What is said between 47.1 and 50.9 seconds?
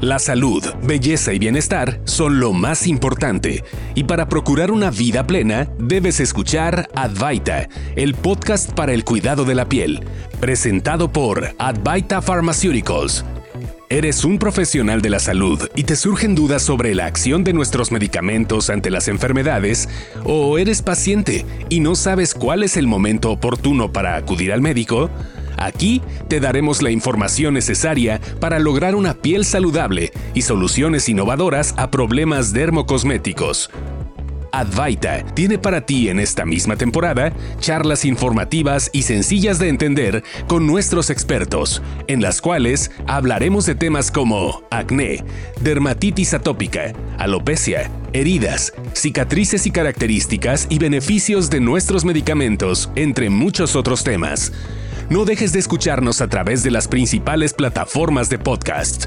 alopecia, heridas, cicatrices y características y